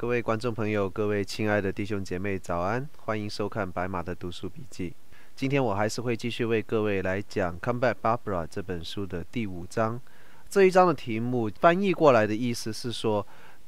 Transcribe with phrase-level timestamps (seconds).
[0.00, 2.88] 各位观众朋友，各位亲爱的弟兄姐妹，早安！
[2.98, 4.94] 欢迎收看白马的读书笔记。
[5.34, 10.00] 今天我还是会继续为各位来讲《Come Back, Barbara》这本书的第五章。
[10.48, 13.26] 这一章的题目翻译过来的意思是说，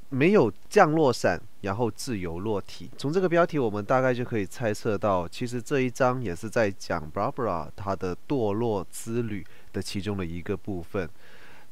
[0.08, 2.89] 没有降落伞，然后自由落体。
[2.96, 11.11] 从这个标题，我们大概就可以猜测到，其实这一章也是在讲 Barbara 她的堕落之旅的其中的一个部分。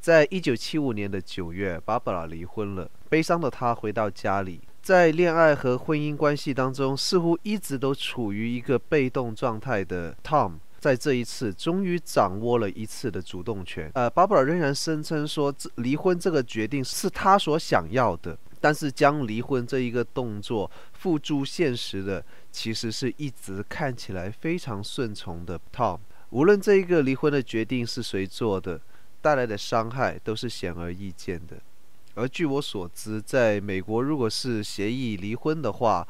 [0.00, 2.90] 在一九七五年的九月，芭芭拉离婚了。
[3.08, 13.90] 悲伤的他回到家里，在恋爱和婚姻关系当中，似乎一直都处于一个被动状态的 Tom，在这一次终于掌握了一次的主动权。
[13.94, 25.98] 呃，芭芭拉仍然声称说，离婚这个决定是他所想要的，但是将离婚这一个动作付诸现实的，其实是一直看起来非常顺从的 Tom。
[26.30, 28.80] 无论这一个离婚的决定是谁做的。
[29.20, 31.56] 带来的伤害都是显而易见的，
[32.18, 36.06] 而据我所知，在美国，如果是协议离婚的话，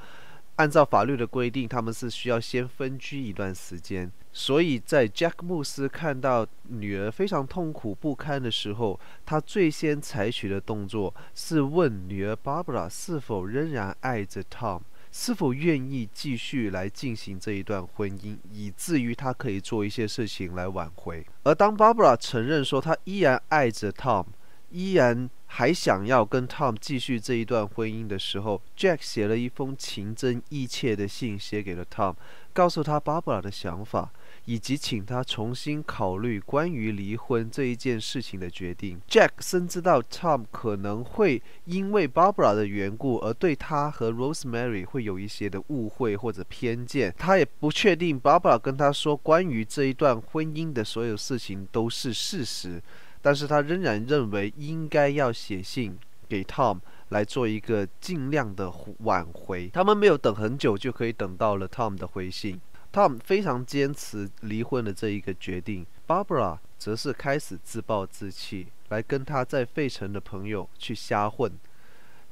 [0.56, 4.10] 按照法律的规定，他们是需要先分居一段时间。
[4.32, 14.80] 所以在 Jack 牧师看到女儿非常痛苦不堪的时候，他最先采取的动作是问女儿 Barbara 是否仍然爱着 Tom。
[15.10, 21.26] 是否愿意继续来进行这一段婚姻，以至于他可以做一些事情来挽回？
[21.44, 24.26] 而当 Barbara 承认说她依然爱着 Tom，
[24.70, 32.14] 依然还想要跟 Tom 继续这一段婚姻的时候，Jack 写了一封情真意切的信写给了 Tom，
[32.52, 34.10] 告诉他 Barbara 的想法。
[34.44, 38.98] 以及请他重新考虑关于离婚这一件事情的决定。
[39.06, 47.14] Jack 深知到 Tom 可能会因为 Barbara 的缘故而对他和 Rosemary 会有一些的误会或者偏见。
[47.18, 52.82] 他也不确定 Barbara 跟他说关于这一段婚姻的所有事情都是事实，
[53.20, 59.68] 但是他仍然认为应该要写信给 Tom 来做一个尽量的挽回。
[59.68, 62.60] 他们没有等很久就可以等到了 Tom 的回信。
[62.92, 71.52] Tom 非常坚持离婚的这一个决定，Barbara 则是开始自暴自弃，来跟他在费城的朋友去瞎混。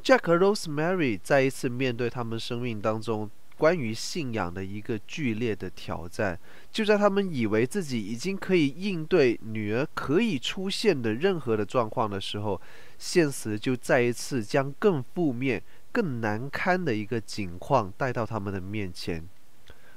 [0.02, 6.39] Jack 和 Rosemary 再一次面对他们生命当中关于信仰的一个剧烈的挑战。
[6.71, 12.61] 就在他们以为自己已经可以应对女儿可以出现的任何的状况的时候，
[12.99, 19.27] 现实就再一次将更负面、更难堪的一个景况带到他们的面前。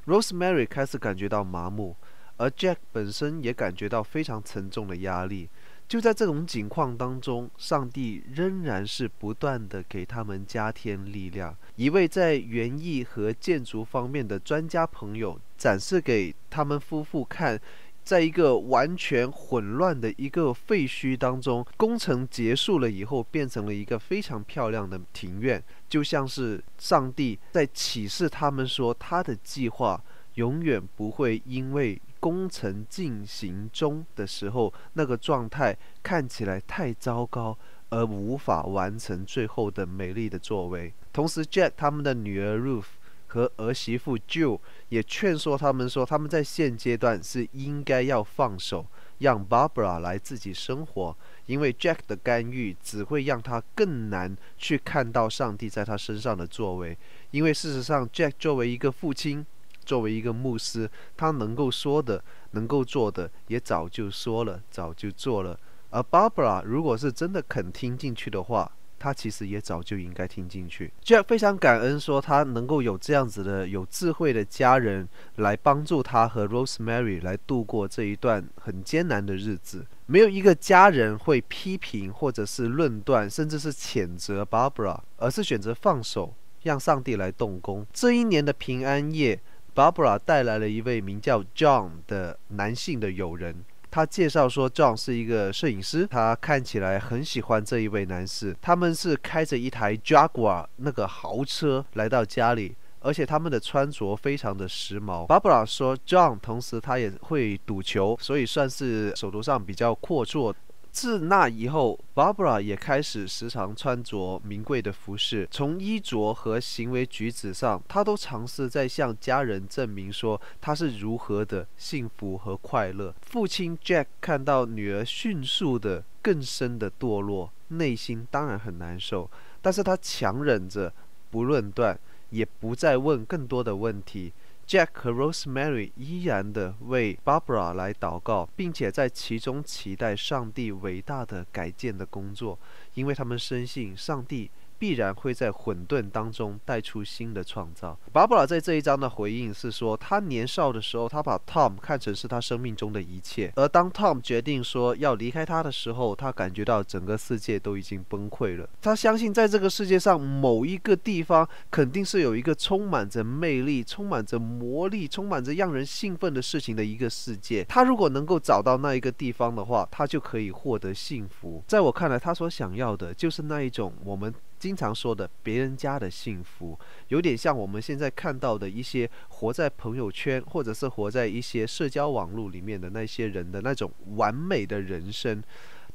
[0.06, 1.96] Rosemary 开始感觉到麻木，
[2.38, 5.50] 而 Jack 本身也感觉到非常沉重的压力。
[5.89, 11.57] 就在这种境况当中，上帝仍然是不断地给他们加添力量。
[11.75, 17.59] 一位在园艺和建筑方面的专家朋友展示给他们夫妇看。
[18.01, 30.01] 在一个完全混乱的一个废墟当中，工程结束了以后，变成了一个非常漂亮的庭院，就像是上帝在启示他们说，他的计划
[30.35, 37.57] 永远不会因为工程进行中的时候那个状态看起来太糟糕，
[37.90, 40.94] 而无法完成最后的美丽的作为。
[41.12, 42.85] 同时，Jack 他们的女儿 Ruth。
[43.31, 48.88] 和儿媳妇 Jill 也劝说他们说，他们在现阶段是应该要放手，
[49.19, 51.16] 让 Barbara 来自己生活，
[51.46, 56.97] 因为 Jack 的干预只会让他更难去看到上帝在他身上的作为。
[57.29, 59.46] 因为事实上，Jack 作为一个父亲，
[59.89, 65.59] 作为一个牧师，他能够说的、能够做的，也早就说了，早就做了。
[65.89, 70.94] 而 Barbara 如果是真的肯听进去的话，他其实也早就应该听进去。
[71.03, 79.88] Jack 非常感恩，说他能够有这样子的有智慧的家人来帮助他和 Rosemary 来度过这一段很艰难的日子。
[80.05, 87.88] 没有一个家人会批评或者是论断，甚至是谴责 Barbara，而是选择放手，让上帝来动工。
[87.91, 89.41] 这一年的平安夜
[89.75, 93.63] ，Barbara 带来了一位名叫 John 的男性的友人。
[93.91, 98.55] 他介绍说，John 是一个摄影师，他看起来很喜欢这一位男士。
[98.61, 105.26] 他们是开着一台 Jaguar 那个豪车来到家里，而且他们的穿着非常的时髦。
[105.26, 110.53] Barbara 说，John 同时他也会赌球，所以算是手头上比较阔绰。
[111.01, 115.47] 自那以后，Barbara 也开始时常穿着名贵的服饰。
[115.49, 123.16] 从衣着和行为举止上，她都尝试在向家人证明说她是如何的幸福和快乐。
[123.22, 129.31] 父亲 Jack 看到女儿迅速的、更深的堕落，内心当然很难受，
[129.61, 130.91] 但是他强忍着
[131.31, 131.97] 不论断，
[132.31, 134.34] 也不再问更多的问题。
[134.69, 142.59] Jack 和 Rosemary 依然的为 Barbara 来祷告，并且在其中期待上帝伟大的改建的工作，
[142.93, 147.99] 因为他们深信上帝必然会在混沌当中带出新的创造。
[148.11, 158.67] 芭芭拉在这一章的回应是说，他年少的时候，他把 Tom 看成是他生命中的一切，而当 Tom 决定说要离开他的时候，他感觉到整个世界都已经崩溃了。
[158.81, 167.66] 他相信在这个世界上某一个地方，肯定是有一个充满着魅力、充满着魔力、充满着让人兴奋的事情的一个世界。
[167.66, 171.61] 他如果能够找到那一个地方的话，他就可以获得幸福。
[171.67, 176.78] 在我看来，他所想要的就是那一种我们经常说的别人家的幸福，
[177.08, 185.41] 有点像我们现在看到的一些活在朋友圈或者是活在一些社交网络里面的那些人的那种完美的人生。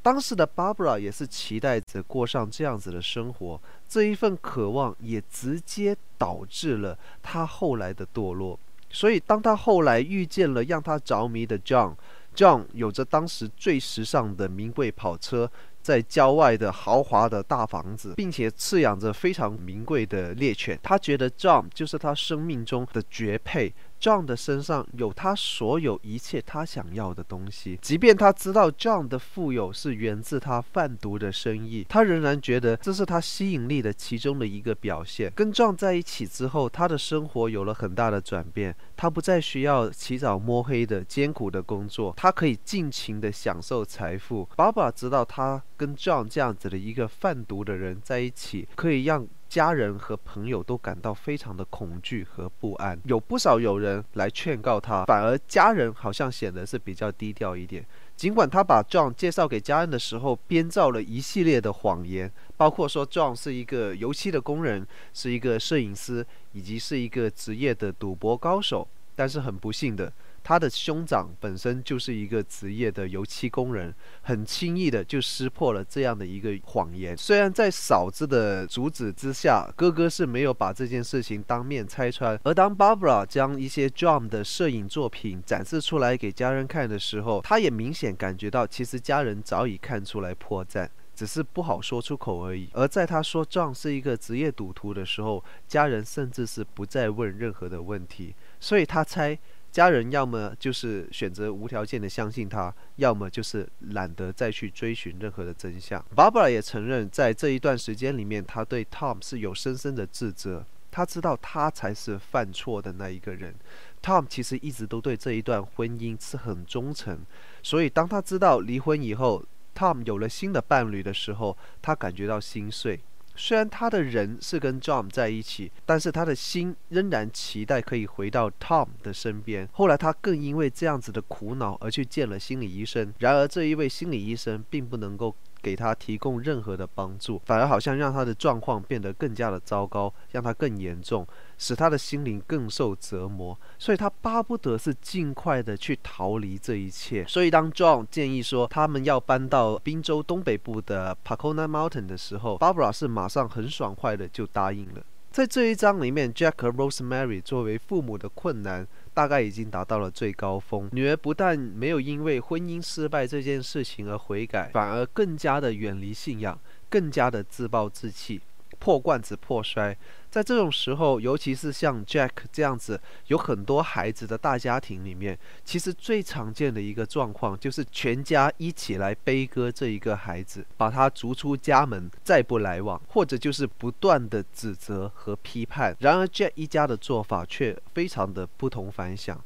[0.02, 8.58] 当时的 Barbara 也是期待着过上这样子的生活，这一份渴望也直接导致了他后来的堕落。
[8.90, 15.50] 所以，当他后来遇见了让他着迷的 John，John 有着当时最时尚的名贵跑车，
[15.84, 23.74] 在郊外的豪华的大房子，并且饲养着非常名贵的猎犬，他觉得 John 就是他生命中的绝配。
[24.04, 35.32] John 的身上有他所有一切他想要的东西，即便他知道 John 的富有是源自他贩毒的生意，他仍然觉得这是他吸引力的其中的一个表现。
[35.34, 44.46] 跟 John 在一起之后，他的生活有了很大的转变，他不再需要起早摸黑的艰苦的工作，他可以尽情的享受财富。
[44.54, 57.86] Barbara 知道他跟 John 这样子的一个贩毒的人在一起，可以让家人和朋友都感到非常的恐惧和不安，有不少有人来劝告他，反而家人好像显得是比较低调一点。
[58.16, 70.12] 尽管他把 John 介绍给家人的时候，编造了一系列的谎言，包括说 John 是一个油漆的工人，是一个摄影师，以及是一个职业的赌博高手，但是很不幸的。
[70.44, 77.16] 他的兄长本身就是一个职业的油漆工人，很轻易的就识破了这样的一个谎言。
[77.16, 82.38] 虽然在嫂子的阻止之下，哥哥是没有把这件事情当面拆穿。
[82.44, 92.68] 而当 Barbara 将一些 John 的摄影作品展示出来给家人看的时候，他也明显感觉到，其实家人早已看出来破绽，只是不好说出口而已。
[92.74, 99.38] 而在他说 John 是一个职业赌徒的时候，家人甚至是不再问任何的问题，所以他猜。
[99.74, 106.00] 家人要么就是选择无条件的相信他，要么就是懒得再去追寻任何的真相。
[106.14, 110.64] Barbara 也承认，在这一段时间里面，他对 Tom 是有深深的自责。
[110.92, 113.52] 他知道他才是犯错的那一个人。
[114.00, 117.18] Tom 其实一直都对这一段婚姻是很忠诚，
[117.60, 119.44] 所以当他知道离婚以后
[119.74, 123.00] ，Tom 有了新的伴侣的时候，他感觉到心碎。
[123.36, 129.68] 虽然他的人是跟 John 在一起，但是他的心仍然期待可以回到 Tom 的身边。
[129.72, 135.34] 后来他更因为这样子的苦恼而去见了心理医生，然而这一位心理医生并不能够。
[135.64, 141.26] 给他提供任何的帮助，反而好像让他的状况变得更加的糟糕，让他更严重，
[141.56, 143.58] 使他的心灵更受折磨。
[143.78, 147.24] 所以他巴不得是尽快的去逃离这一切。
[147.26, 155.02] 所以当 John 建议说他们要搬到宾州东北部的 Pacona Mountain 的时候，Barbara 是马上很爽快的就答应了。
[155.34, 158.86] 在这一章里面，Jack 和 Rosemary 作为父母的困难。
[159.12, 160.88] 大概已经达到了最高峰。
[160.92, 166.58] 女儿不但没有因为婚姻失败这件事情而悔改，反而更加的远离信仰，
[166.88, 168.40] 更加的自暴自弃。
[168.84, 169.96] 破罐子破摔，
[170.28, 185.96] 在这种时候，尤其是像 Jack 这样子有很多孩子的大家庭里面，其实最常见的一个状况就是全家一起来悲歌这一个孩子，把他逐出家门，再不来往，或者就是不断的指责和批判。
[186.00, 189.42] 然而 Jack 一家的做法却非常的不同凡响。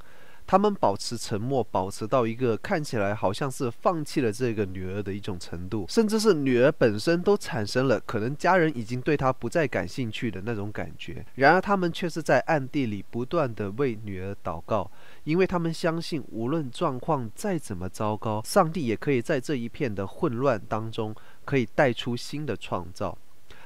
[0.49, 11.23] 他们保持沉默，保持到一个看起来好像是放弃了这个女儿的一种程度，甚至是女儿本身都产生了可能家人已经对她不再感兴趣的那种感觉。
[11.35, 14.91] 然而他们却是在暗地里不断地为女儿祷告，
[15.25, 21.15] 因为他们相信，无论状况再怎么糟糕，上帝也可以在这一片的混乱当中，
[21.45, 23.19] 可以带出新的创造。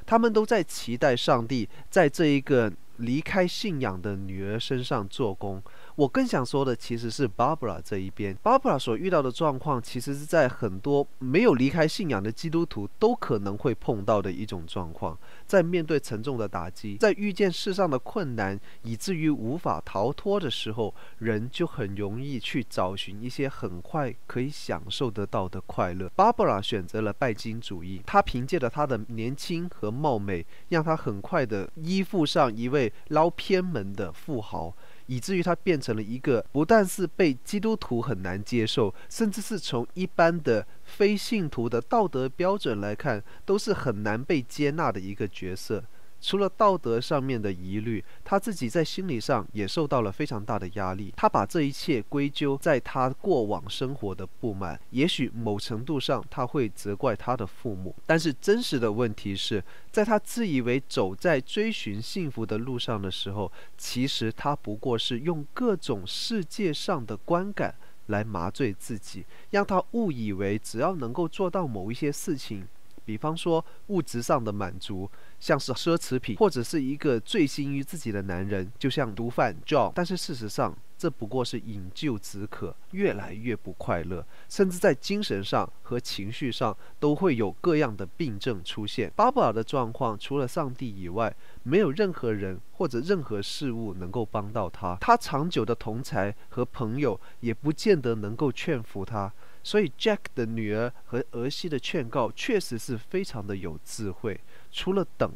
[0.05, 5.63] 他们都在期待上帝在这一个离开信仰的女儿身上做工。
[5.97, 15.19] 我更想说的其实是 Barbara 这一边，Barbara 所遇到的状况，其实是在很多没有离开信仰的基督徒都可能会碰到的一种状况。
[15.47, 26.11] 在面对沉重的打击，在遇见世上的困难，以至于无法逃脱的时候，人就很容易去找寻一些很快可以享受得到的快乐。
[26.17, 34.75] Barbara 选择了拜金主义，她凭借着她的年轻和貌美，让她很快的依附上一位捞偏门的富豪。
[35.07, 45.83] 以至于他变成了一个不但是被基督徒很难接受，甚至是从一般的非信徒的道德标准来看，都是很难被接纳的一个角色。
[46.23, 51.13] 除了道德上面的疑虑，他自己在心理上也受到了非常大的压力。
[51.17, 57.95] 他把这一切归咎在他过往生活的不满，也许某程度上他会责怪他的父母。
[58.07, 67.75] 但是真实的问题是，在他自以为走在追寻幸福的路上的时候，其实他不过是用各种世界上的观感
[68.07, 72.67] 来麻醉自己，让他误以为只要能够做到某一些事情。
[73.05, 75.11] 比方说物质上的满足，
[75.43, 79.91] 像是奢侈品，或者是一个醉心于自己的男人，就像毒贩 John。
[79.93, 89.13] 但是事实上，这不过是饮鸩止渴，越来越不快乐，甚至在精神上和情绪上都会有各样的病症出现。
[89.17, 91.35] 巴布尔的状况，除了上帝以外，
[91.65, 94.97] 没有任何人或者任何事物能够帮到他。
[95.01, 99.33] 他长久的同才和朋友也不见得能够劝服他。
[99.65, 104.41] 所以，Jack 的女儿和儿媳的劝告确实是非常的有智慧。
[104.73, 105.31] 除了等、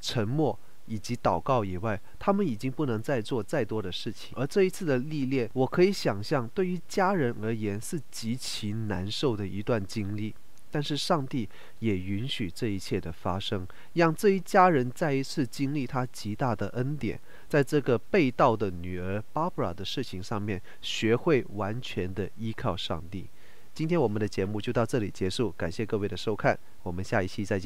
[0.00, 0.56] 沉默
[0.86, 4.32] 以及祷告以外，他们已经不能再做再多的事情。
[4.36, 10.34] 而这一次的历练，我可以想象，对于家人而言是极其难受的一段经历。
[10.68, 17.18] 但是，上帝也允许这一切的发生，让这一家人再一次经历他极大的恩典，
[17.48, 23.26] 在这个被盗的女儿 Barbara 的事情上面，学会完全的依靠上帝。
[23.72, 27.64] 今天我们的节目就到这里结束，感谢各位的收看，我们下一期再见。